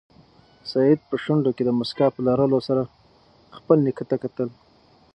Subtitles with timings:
[0.71, 2.83] سعید په شونډو کې د موسکا په لرلو سره
[3.57, 4.49] خپل نیکه ته کتل.